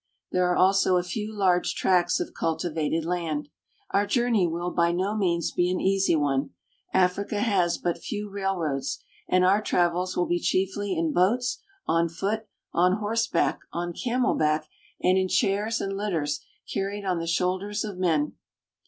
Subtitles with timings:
[0.31, 3.49] There are also a few large tracts of cultivated land.
[3.91, 6.55] Our journey will by no means be an easy one.
[6.91, 12.47] Africa has but few railroads, and our travels will be chiefly in boats, on foot,
[12.73, 14.67] on horseback, on camel back,
[15.03, 16.43] and in chairs and litters
[16.73, 18.33] carried on the shoulders of men.